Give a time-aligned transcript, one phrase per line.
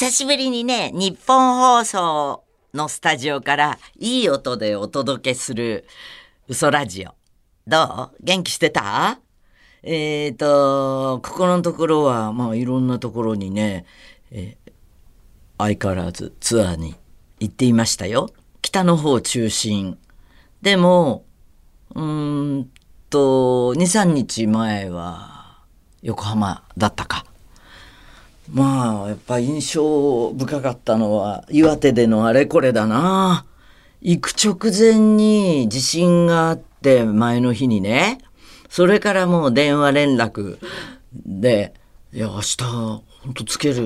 [0.00, 5.84] 久しぶりにね、日本放送のスタジオからいい音でお届けする
[6.48, 7.14] 嘘ラジオ。
[7.66, 8.24] どう？
[8.24, 9.20] 元気してた？
[9.82, 13.84] えっ、ー、と、ここのところは、まあいろんなところにね、
[14.30, 14.56] え、
[15.58, 16.96] 相変わらずツアーに
[17.38, 18.30] 行っていましたよ。
[18.62, 19.98] 北の方中心。
[20.62, 21.26] でも、
[21.94, 22.70] うーん
[23.10, 25.60] と、2、3日前は
[26.00, 27.26] 横浜だったか。
[28.52, 33.46] まあやっぱ印象深かったのは岩手でのあれこれだな。
[34.02, 38.18] 行く直前に地震があって前の日にね。
[38.68, 40.58] それからもう電話連絡
[41.14, 41.74] で
[42.12, 43.02] 「いや明日本
[43.34, 43.84] 当つける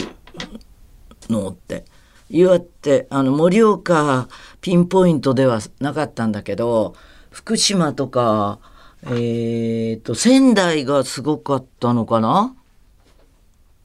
[1.28, 1.84] の?」って。
[2.30, 4.28] 岩手あの盛岡
[4.60, 6.94] ピンポイントではなかったんだけど
[7.30, 8.58] 福島とか
[9.04, 12.56] えっ、ー、と仙台がすごかったのかな。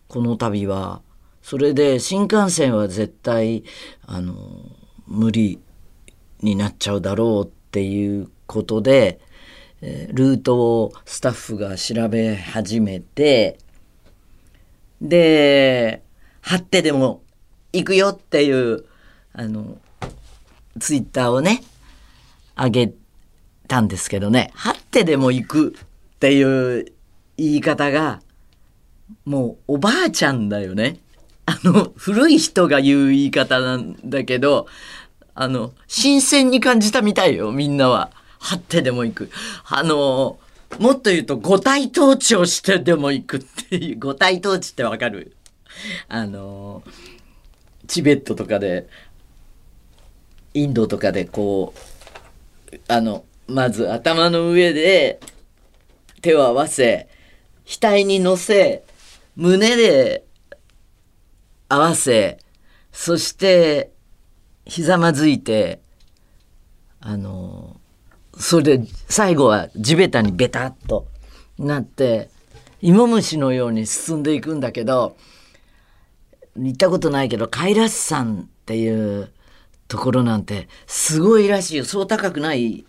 [0.09, 1.01] この度は。
[1.41, 3.63] それで新幹線は絶対
[4.05, 4.35] あの
[5.07, 5.59] 無理
[6.41, 9.21] になっちゃうだろうっていうことで、
[9.81, 13.57] えルートをスタッフが調べ始めて
[15.01, 16.03] で
[16.41, 17.21] 貼ってでも
[17.71, 18.85] 行くよっていう
[19.31, 19.77] あの
[20.79, 21.63] ツイッターをね
[22.57, 22.93] 上げ
[23.67, 25.75] たんですけどね貼ってでも行く
[26.15, 26.85] っていう
[27.37, 28.21] 言い方が
[29.25, 30.97] もうおばあちゃんだよね。
[31.45, 34.67] あの、古い人が言う言い方なんだけど、
[35.33, 38.11] あの、新鮮に感じたみたいよ、みんなは。
[38.39, 39.31] はってでも行く。
[39.65, 40.39] あの、
[40.79, 45.35] もっと言うと、五体統治をしてでも行くっていう、五体統治ってわかる？
[46.07, 46.83] あの、
[47.87, 48.87] チベットとかで、
[50.53, 51.73] インドとかでこ
[52.71, 55.19] う、あの、まず頭の上で
[56.21, 57.07] 手を合わせ、
[57.65, 58.83] 額に乗せ、
[59.39, 60.25] 胸で
[61.69, 62.39] 合わせ
[62.91, 63.89] そして
[64.65, 65.79] ひざまずいて
[66.99, 67.79] あの
[68.37, 71.07] それで最後は地べたにベタっと
[71.57, 72.29] なって
[72.81, 75.15] 芋虫のように進んでいくんだけど
[76.57, 79.31] 行ったことないけどカイラス山っていう
[79.87, 81.85] ところなんてすごいらしいよ。
[81.85, 82.85] そう高くない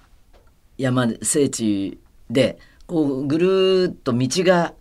[0.79, 2.59] 山聖地で
[2.89, 4.75] こうぐるっと道が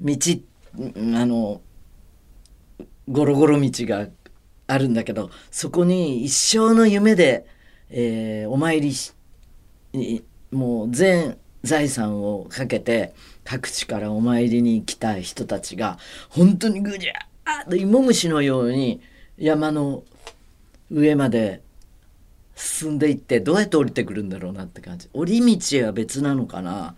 [0.00, 1.60] 道ってあの
[3.08, 4.06] ゴロゴロ道が
[4.66, 7.46] あるんだけどそこに一生の夢で、
[7.88, 9.12] えー、お参りし
[10.52, 13.12] もう全財産をかけて
[13.44, 15.98] 各地からお参りに来た人たちが
[16.28, 19.00] 本当にぐじゃーっと芋虫のように
[19.36, 20.04] 山の
[20.90, 21.62] 上まで
[22.54, 25.08] 進んでいってどうやって降りてくるんだろうなって感じ。
[25.12, 26.94] 降り道は別なのかな。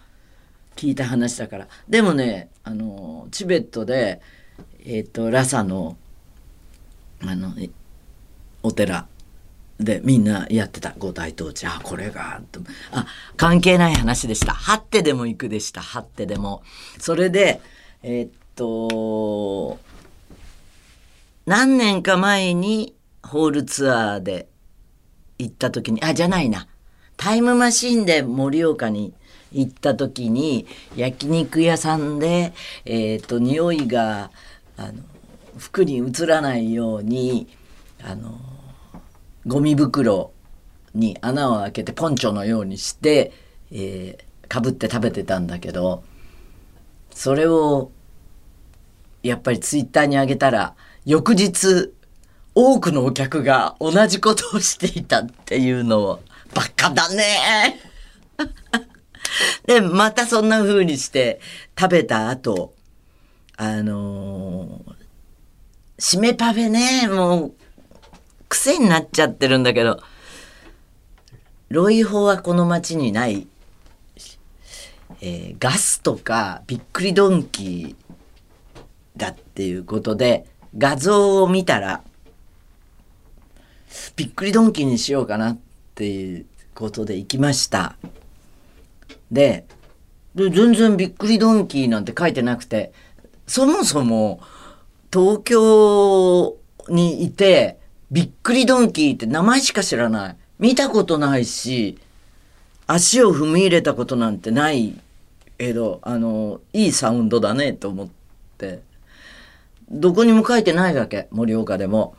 [0.77, 1.69] 聞いた話だから。
[1.89, 4.21] でもねあのチベットで、
[4.85, 5.97] えーと、ラサの
[7.25, 7.53] あの
[8.63, 9.07] お寺
[9.79, 10.95] でみんなやってた。
[10.99, 12.41] 五体統治あこれが
[12.93, 13.07] あ
[13.37, 14.53] 関係ない話でした。
[14.53, 15.81] はってでも行くでした。
[15.81, 16.63] はってでも。
[16.99, 17.61] それで
[18.03, 19.79] えー、っと
[21.47, 24.49] 何年か前にホールツアーで
[25.39, 26.67] 行った時にあじゃないな。
[27.17, 29.13] タイムマシンで盛岡に
[29.53, 32.53] 行った時に焼肉屋さんで、
[32.85, 34.31] えーと、匂いが
[34.77, 35.03] あの
[35.59, 37.47] 服に移らないように
[38.03, 38.39] あの
[39.47, 40.33] ゴミ袋
[40.95, 43.33] に穴を開けてポンチョのようにして、
[43.71, 46.03] えー、かぶって食べてたんだけど
[47.11, 47.91] それを
[49.23, 50.75] やっぱりツイッターに上げたら
[51.05, 51.93] 翌日
[52.55, 56.21] 多くのお客が同じことをしていたっていうのを
[56.55, 57.81] バカだね
[59.67, 61.41] で、またそんな風にして
[61.79, 62.75] 食べた後、
[63.57, 64.95] あのー、
[65.99, 67.55] 締めパフェね、もう、
[68.49, 70.03] 癖になっちゃってるんだけど、
[71.69, 73.47] ロイホはこの町にない、
[75.21, 77.97] えー、ガスとかびっくりドンキー
[79.17, 80.47] だっていうことで、
[80.77, 82.03] 画像を見たら、
[84.17, 85.59] びっくりドンキーにしようかなっ
[85.95, 87.97] ていうことで行きました。
[89.33, 89.67] で
[90.37, 92.93] 全然びっくりドンキーなんて書いてなくて
[93.47, 94.41] そもそも
[95.13, 96.57] 東京
[96.89, 97.79] にいて
[98.11, 101.99] びっくりドンキーって名前しか知らない見たことないし
[102.87, 105.01] 足を踏み入れたことなんてない
[105.59, 108.09] けどあのいいサウンドだねと思っ
[108.59, 108.81] て
[109.91, 112.15] どこにも書いてないわけ盛岡でも。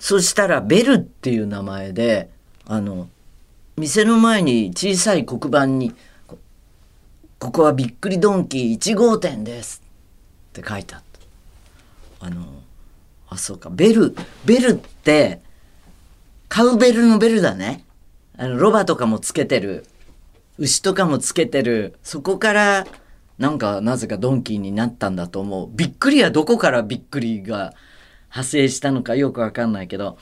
[0.00, 2.30] そしたらベルっていう名前で
[2.66, 3.08] あの
[3.76, 5.94] 店の前に小さい黒板に
[7.40, 9.82] ここはびっくりドンキー1号店です」
[10.60, 11.02] って書いてあっ
[12.20, 12.26] た。
[12.26, 12.44] あの
[13.30, 13.70] あそうか。
[13.70, 14.14] ベル
[14.44, 15.40] ベルって
[16.48, 17.84] カウベルのベルだね。
[18.36, 19.86] あのロバとかもつけてる。
[20.58, 21.98] 牛とかもつけてる。
[22.02, 22.86] そこから
[23.38, 25.70] なんかなぜかドンキーになったんだと思う。
[25.72, 27.72] びっくりはどこからびっくりが
[28.28, 30.18] 派生したのかよくわかんないけど。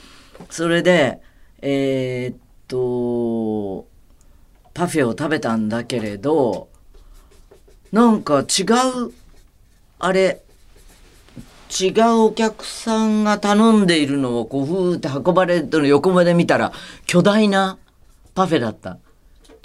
[0.51, 1.21] それで
[1.63, 2.37] えー、っ
[2.69, 3.89] と
[4.73, 6.69] パフェを食べたんだけれど
[7.93, 9.13] なんか違う
[9.99, 10.43] あれ
[11.81, 16.73] 違うお客さんが頼んでいるのをこうふーって運ばれるの横目で見たら
[17.07, 17.79] 巨大な
[18.35, 18.99] パフェだった。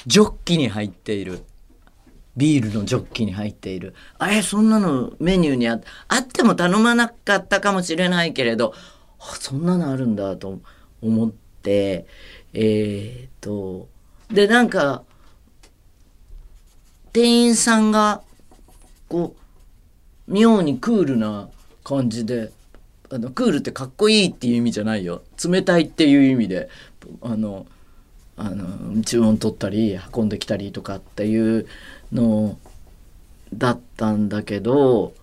[0.06, 1.44] ジョッキに入っている。
[2.36, 3.94] ビールのジョッキに入っている。
[4.18, 5.80] あれそんなのメニューにあっ
[6.24, 8.74] ても頼まなかったかもしれないけれど
[9.20, 10.60] そんなのあるんだと
[11.02, 11.32] 思っ
[11.62, 12.08] て
[12.54, 13.88] えー、っと
[14.34, 15.04] でなんか
[17.14, 18.22] 店員さんが
[19.08, 19.36] こ
[20.28, 21.48] う妙にクールな
[21.84, 22.52] 感じで
[23.12, 25.22] あのクールってかっこいいっていう意味じゃないよ。
[25.44, 26.70] 冷たいっていう意味で
[27.22, 27.68] あの
[28.36, 31.68] あの注文取ったり運んできたりとかっていう
[32.12, 32.58] の
[33.54, 35.14] だったんだけど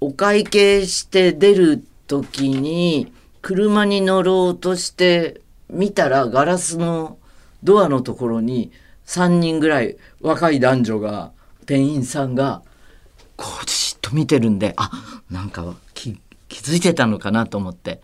[0.00, 3.12] お会計して出る時に
[3.42, 7.18] 車に乗ろうとして見たらガラスの
[7.64, 8.70] ドアのところに
[9.06, 11.32] 3人ぐらい若い男女が
[11.64, 12.62] 店員さんが
[13.36, 14.90] こうじっと見てるんであ
[15.30, 16.18] なんか気
[16.48, 18.00] 気づいてたのかなと思って。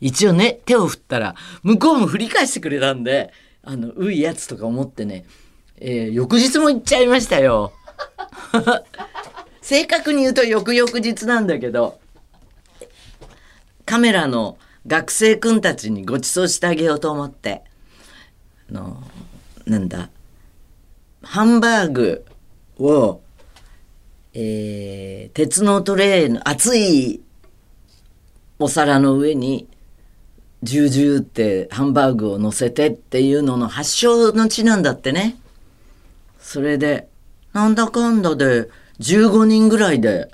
[0.00, 5.24] 一応ね手を振ったら向こうも振り返してくれたんであのういやつとか思ってね、
[5.78, 7.72] えー、翌日も行っちゃいましたよ。
[9.60, 12.00] 正確に言うと翌々日なんだけど
[13.84, 14.56] カメラの
[14.86, 17.62] 学生くんたちにご馳走してあげようと思って。
[18.70, 19.02] あの
[19.66, 20.10] なんだ
[21.22, 22.24] ハンバーグ
[22.78, 23.20] を、
[24.34, 27.20] えー、鉄のトレーの熱い
[28.58, 29.68] お皿の上に
[30.62, 35.36] ジュージューってハンバーグを乗せてっていうのの発祥の地なんだってね。
[36.40, 37.08] それで、
[37.52, 38.68] なんだかんだで
[39.00, 40.30] 15人ぐらいで、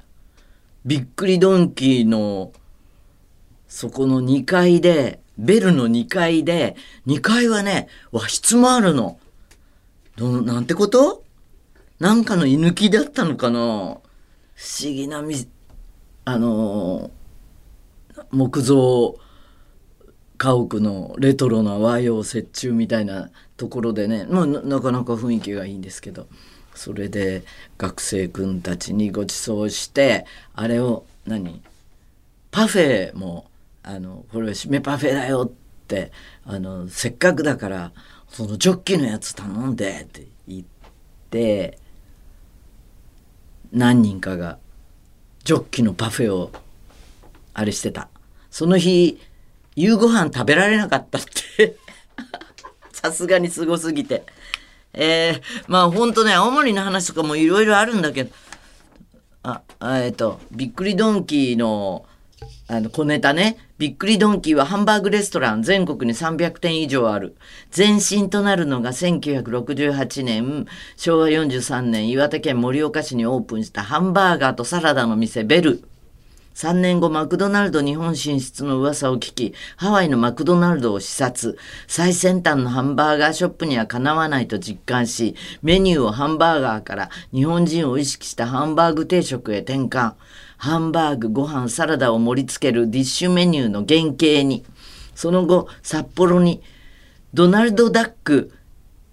[0.86, 2.52] びっくりドンキーの
[3.68, 6.76] そこの2階で、ベルの2階で、
[7.06, 9.18] 2階はね、和室もあるの。
[10.16, 11.24] どなんてこと？
[11.98, 13.58] なんかの居抜きだったのかな？
[13.58, 14.00] 不思
[14.80, 15.34] 議なみ、
[16.24, 19.18] あのー、木造
[20.38, 26.26] 家屋のレトロな和洋折衷みたいなところでね、まあ、なかなか雰囲気がいいんですけど。
[26.76, 27.44] それで
[27.78, 30.26] 学生君たちにご馳走して
[30.56, 31.62] あれを何？
[32.50, 33.46] パフェも
[33.84, 36.10] あのこれは締めパフェだよって
[36.44, 37.92] あのせっかくだから
[38.28, 40.64] そのジョッキのやつ頼んでって言っ
[41.30, 41.78] て
[43.72, 44.58] 何人かが
[45.44, 46.50] ジョッキのパフェを
[47.52, 48.08] あれしてた。
[48.50, 49.20] その日
[49.76, 51.22] 夕ご飯食べられなかったっ
[51.56, 51.76] て。
[52.92, 54.24] さすがにすごすぎて。
[54.92, 58.30] えー、まあほんとね青森の話とかもいろいろあるんだけど。
[59.42, 62.06] あえっ、ー、とびっくりドンキーの
[62.66, 67.36] あの小ネタねびっくりドンキーはハンバーグレストラン全国に300店以上ある。
[67.76, 70.66] 前身となるのが1968年、
[70.96, 75.84] 昭和43年、岩手県盛岡市にオープンしたハンバーガーとサラダの店ベル。
[76.54, 81.58] 3年後、マクドナルド日本進出の噂を聞き、ハワイのマクドナルドを視察。
[81.88, 90.14] 最先端のハンバーガーショップにはかなわないと実感し、メニューをハンバーガーから日本人を意識したハンバーグ定食へ転換。
[90.64, 94.64] ハンバーグ、ご飯、サラダを盛り付けるディッシュメニューの原型に、
[95.14, 96.62] その後、札幌に
[97.34, 98.50] ドナルドダック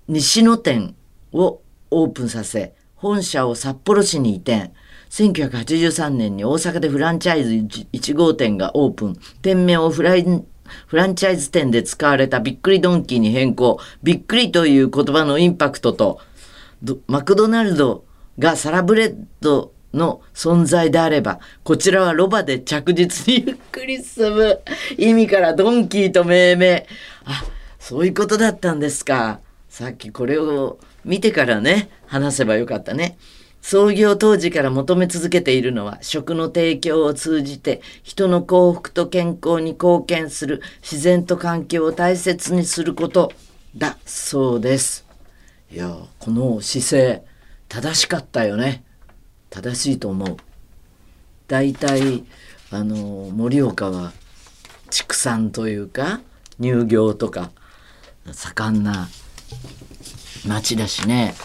[0.08, 0.96] 西野店
[1.34, 4.72] をオープンさせ、本社を札幌市に移転。
[5.10, 7.52] 1983年に大阪でフランチャイズ
[7.92, 9.18] 1号店がオープン。
[9.42, 13.78] 店名をフライフランチャイズ店で使われたびっくりドンキーに変更。
[14.04, 16.22] びっくりという言葉のインパクトと、
[17.08, 18.06] マクドナルド
[18.40, 24.62] がサラブレッドの存在であれば、こちらはロバで着実にゆっくり進む
[24.98, 26.88] 意味からドンキーと命名。
[27.26, 27.44] あ、
[27.80, 29.40] そういうことだったんですか。
[29.70, 33.18] さっきこれを見てからね、話せばよかったね。
[33.62, 43.32] 創業当時から求め続けているのは食の提供を通じて人の幸福と健康に貢献する自然と環境を大切にすること
[43.78, 45.06] だそうです。
[45.72, 47.24] いや、この姿勢
[47.70, 48.84] 正しかったよね。
[49.52, 50.38] 正しいと思う。
[51.48, 52.24] 大体
[52.72, 54.14] あの盛岡は
[54.90, 56.22] 畜産というか
[56.60, 57.52] 乳業とか
[58.32, 59.10] 盛んな
[60.48, 61.36] 町だしね。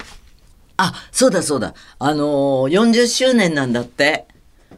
[0.79, 1.75] あそうだそうだ。
[1.99, 4.27] あの40周年なんだって。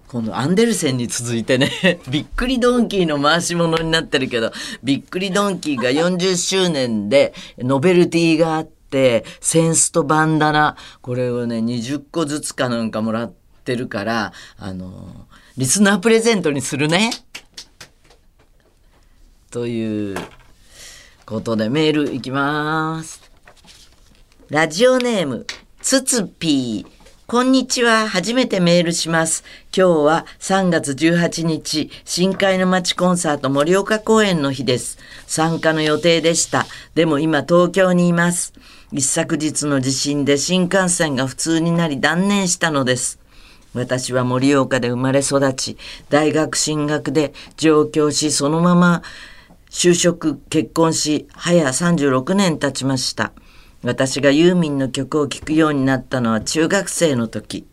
[0.06, 2.00] このアンデルセンに続いてね。
[2.08, 8.77] びっくりドンキーの回し物になってるけどびっくりドンキーが40周年でノベルティがあって
[9.40, 13.32] センスとバンダナこれをね20個ずつかなんかもらっ
[13.64, 15.26] てるからあの
[15.56, 17.10] リスナープレゼントにするね。
[19.50, 20.16] という
[21.24, 23.20] ことでメールいきます。
[24.50, 25.46] ラジオネーム、
[25.80, 26.98] つつぴー。
[27.26, 28.08] こんにちは。
[28.08, 29.44] 初めてメールします。
[29.76, 34.98] 今日は3月18日、深海の街コンサート盛岡公演の日です。
[35.26, 36.66] 参加の予定でした。
[36.94, 38.54] でも今東京にいます。
[38.90, 43.18] 一昨日の地震で新幹線が普通になり断念したのです。
[43.74, 45.76] 私は盛岡で生まれ育ち、
[46.08, 49.02] 大学進学で上京し、そのまま
[49.70, 53.32] 就職、結婚し、早36年経ちました。
[53.82, 57.66] 私がユーミンの曲を聴くようになったのは中学生の時。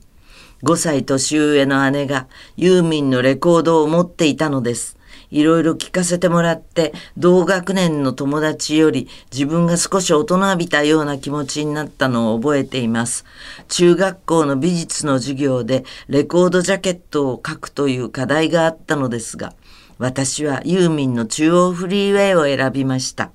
[0.64, 4.98] 5歳年上の姉がユーミンのレコードを持っていたのです。
[5.36, 13.26] いろいろ聞かせてもらって、同学年の友達より自分が少し大人びたような気持ちになったのを覚えています。
[13.68, 19.54] 中学校の美術の授業でレコードジャケットを書くという課題があったのですが、
[19.98, 23.32] 私はユーミンの中央フリーウェイを選びました。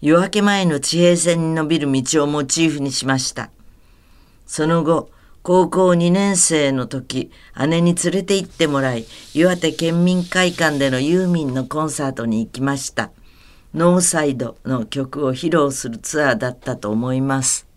[0.00, 3.50] 夜明け前の地平線に伸びる道をモチーフにしました。
[4.46, 5.10] その後、
[5.46, 7.30] 高校2年生の時、
[7.68, 13.12] 姉に連れて行ってもらい、岩手県民会館でのユーミンのコンサートに行きました。
[13.72, 17.68] ノーサイドの曲を披露するツアーだったと思います。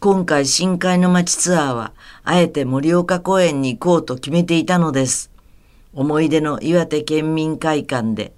[0.00, 1.92] 今回深海の街ツアーは、
[2.24, 5.30] あえて盛岡公園に行こうと決めていたのです。
[5.92, 8.32] 思い出の岩手県民会館で、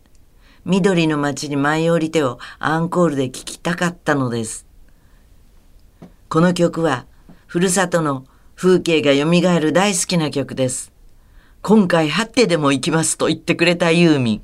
[0.65, 4.67] 緑の街に舞い降りてをアンコールで聴きたかったのです。
[6.29, 7.07] この曲は、
[7.47, 8.27] ふるさとの
[8.61, 10.93] 風景が蘇る大好きな曲です。
[11.63, 14.43] 今回、はってでも行きますと言ってくれたユーミン。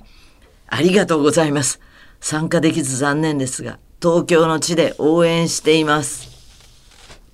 [0.68, 1.80] ありがとうございます。
[2.18, 6.30] 参加できず残念ですが、東京の地で応援しています。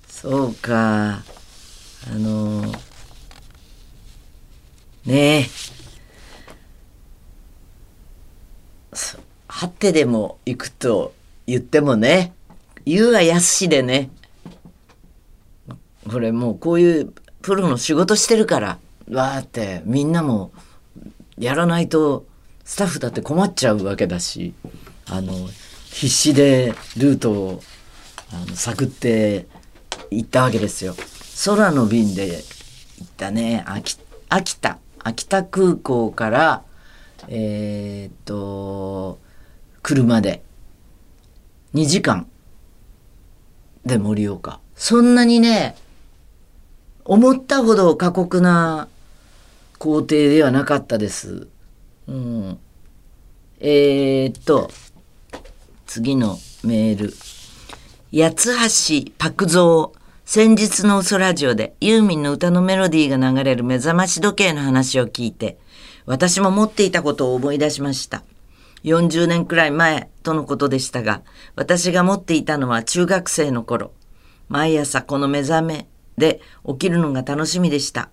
[0.09, 1.23] そうか。
[2.05, 2.77] あのー
[5.05, 5.45] ねえ。
[9.47, 11.13] はってでも行くと
[11.47, 12.33] 言ってもね、
[12.85, 14.09] 言うはやすしでね。
[16.09, 18.79] これもうこういうプロの仕事してるから、
[19.11, 20.51] わーってみんなも
[21.37, 22.25] やらないと
[22.63, 24.53] スタッフだって困っちゃうわけだし、
[25.07, 25.33] あの、
[25.89, 27.61] 必死でルートを
[28.31, 29.47] あの探って
[30.09, 30.95] 行ったわけですよ。
[31.45, 32.27] 空の便で
[32.99, 33.97] 行ったね、秋
[34.29, 36.63] 秋田、秋田空港から、
[37.27, 39.19] えーっと、
[39.81, 40.41] 車で
[41.75, 42.27] 2時間
[43.85, 44.59] で盛岡。
[44.75, 45.75] そんなにね、
[47.05, 48.87] 思ったほど過酷な
[49.77, 51.47] 工程ではなかったです。
[52.07, 52.59] うん。
[53.59, 54.69] えー、っと、
[55.85, 57.13] 次のメール。
[58.13, 58.51] 八
[59.05, 59.91] 橋拓蔵。
[60.25, 65.57] 先日の嘘ラジオでユーミンの歌のメロディーが流れる目覚まし時計の話を聞いて、
[66.05, 68.23] 私も持っていたことを思い出しました。
[68.85, 71.21] 40年くらい前とのことでしたが、
[71.55, 73.91] 私が持っていたのは中学生の頃。
[74.47, 78.09] 毎朝この目覚めで起きるのが楽しみでした。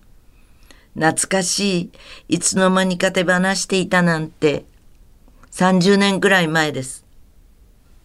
[0.93, 1.91] 懐かしい、
[2.35, 4.65] いつの間にか手放していたなんて、
[5.51, 7.05] 30年くらい前です。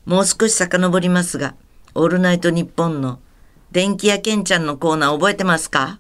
[0.05, 1.55] もう少し遡りますが、
[1.95, 3.19] オールナイトニッポンの
[3.73, 5.99] 電気屋ケンちゃんのコーナー覚えてますか？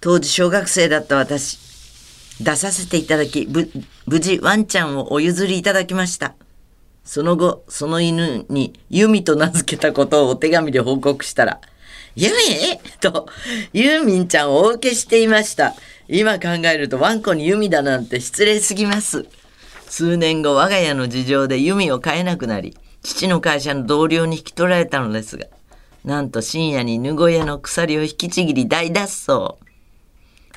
[0.00, 1.58] 当時小学生だった私。
[2.40, 3.70] 出させていただき、ぶ
[4.06, 6.34] 無事ワンちゃんをお譲りいただきました。
[7.04, 11.60] その後、その犬にユミと名付けたことをお手紙で報告したら、
[12.16, 12.34] ユミ
[13.00, 13.28] と、
[13.74, 15.74] ユーミンちゃんをお受けしていました。
[16.08, 19.26] 今考えるとワンコにユミだなんて失礼すぎます。
[19.90, 25.46] 数年後、我が家の事情でユミを飼えなくなり、父の会社の同僚に引き取られたのですが、
[26.06, 29.56] なんと深夜に犬小屋の鎖を引きちぎり大脱走。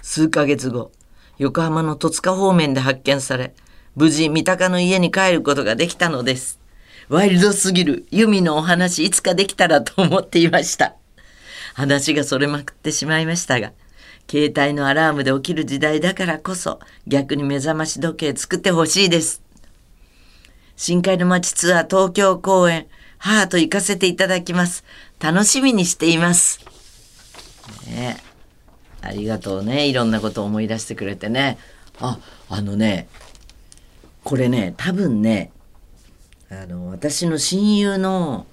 [0.01, 0.91] 数ヶ月後、
[1.39, 3.53] 横浜の戸塚方面で発見され、
[3.97, 6.57] 無事三鷹の家に帰ることができたのです。
[7.09, 10.98] ワイルドすぎるユミのお話いつかできたらと思っていました。
[11.79, 13.71] 話がそれまくってしまいましたが、
[14.29, 19.41] 携帯のアラームで起きる時代だからこそ逆に目覚まし時計作ってほしいです。
[20.75, 24.83] 深海の街ツアー東京公演、母と行かせていただきます。
[25.21, 26.59] 楽しみにしています。
[27.87, 28.17] ね
[29.01, 29.87] ありがとうね。
[29.87, 31.57] いろんなことを思い出してくれてね。
[32.01, 32.19] あ、
[32.49, 33.07] あのね、
[34.25, 35.51] これね、多分ね、
[36.51, 38.47] あの、私の親友の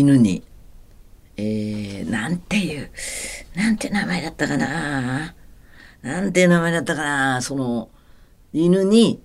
[0.00, 0.42] 犬に、
[1.36, 2.90] えー、なんていう、
[3.54, 5.34] なんて名前だったかな
[6.02, 7.88] なんて名前だったかなその、
[8.52, 9.22] 犬に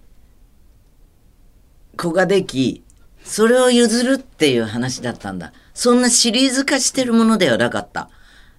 [1.98, 2.84] 子ができ、
[3.24, 5.54] それを譲るっていう話だったんだ。
[5.74, 8.10] そんなシリーズ化してるものではなかった。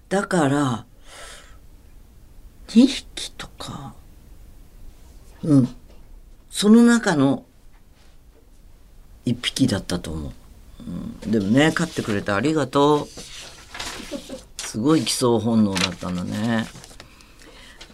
[0.09, 0.85] だから、
[2.67, 3.93] 2匹とか、
[5.43, 5.69] うん。
[6.49, 7.43] その中の
[9.25, 10.31] 1匹だったと思う。
[11.25, 13.07] でもね、飼ってくれてありがとう。
[14.57, 16.65] すごい基礎本能だったんだね。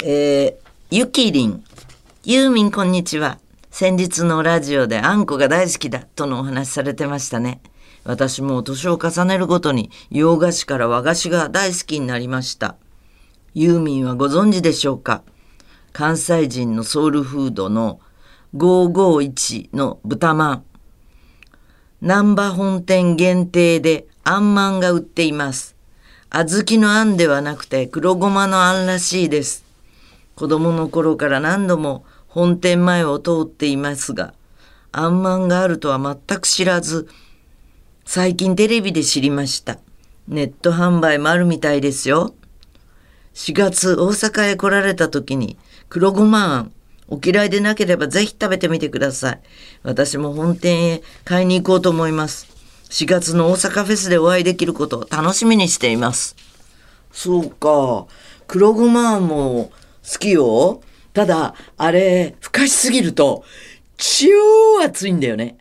[0.03, 1.63] えー、ゆきりん。
[2.23, 3.39] ユーミンこんにちは。
[3.69, 7.61] 先日のラジオであんこが大好きだとのお話されてましたね。
[8.03, 12.75] 私も年を重ねるごとに洋菓子から和菓子が大好きになりました。
[13.53, 15.23] ユーミンはご存知でしょうか？
[15.91, 17.99] 関西人のソウルフードの
[18.55, 20.63] 551の豚まん。
[22.01, 25.75] 南波本店限定であんまんが売っています。
[26.29, 29.65] 小豆のあんではなくて黒ごまのあんらしいです。
[30.35, 34.33] 子供の頃から何度も本店前を通っていますが、
[34.93, 37.09] あんまんがあるとは全く知らず、
[38.05, 39.77] 最近テレビで知りました。
[40.29, 42.33] ネット販売もあるみたいですよ。
[43.33, 45.57] 4月大阪へ来られた時に
[45.89, 46.71] 黒ごまあん
[47.09, 49.39] お嫌いでなければぜひ食べてみてください。
[49.83, 52.47] 私も本店へ買いに行こうと思います。
[52.89, 56.35] 4月の大阪フェスでお会いできることを楽しみにしています。
[57.11, 58.07] そうか。
[58.47, 59.71] 黒ごまも
[60.11, 60.81] 好きよ。
[61.13, 63.43] ただ、あれ、ふかしすぎると、
[63.97, 64.27] 超
[64.81, 65.57] 熱いんだよね。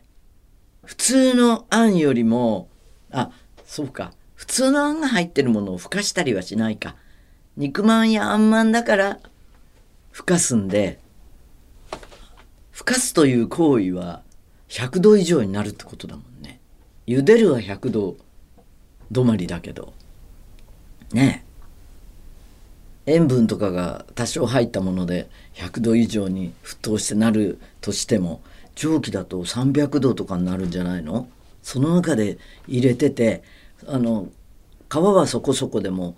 [0.85, 2.69] 普通のあんよりも、
[3.11, 3.31] あ、
[3.65, 4.13] そうか。
[4.35, 6.95] 普通のあんが入ってるものをふかしたりはしないか。
[7.57, 9.19] 肉まんやあんまんだから、
[10.11, 10.99] ふかすんで、
[12.79, 14.21] ふかすという行為は
[14.69, 16.61] 100度以上になるってことだもんね。
[17.07, 18.15] 茹でるは100度
[19.11, 19.93] 止まりだけど。
[21.11, 21.43] ね。
[23.05, 28.41] 塩分とかが多少入ったもので100度以上に沸騰してなるとしても
[28.75, 31.27] 蒸気だと300度とかになるんじゃないの？
[31.61, 33.43] その中で入れてて
[33.87, 34.29] あの
[34.89, 36.15] 皮はそこそこでも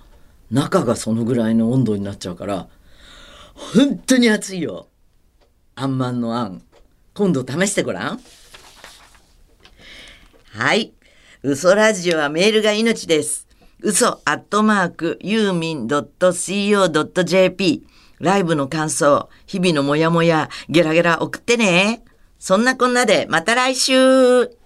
[0.51, 2.67] 中がそのぐらいの温度になっちゃうから
[3.55, 4.85] 本当に熱いよ
[5.81, 6.61] あんまんのあん
[7.15, 8.19] 今度試してごらん。
[10.51, 10.93] はい。
[11.41, 13.47] 嘘ラジオはメールが命です。
[13.81, 17.83] 嘘アットマークユーミン .co.jp
[18.19, 22.03] ライブの感想、日々のモヤモヤ、ゲラゲラ送ってね。
[22.37, 24.60] そんなこんなでまた来週。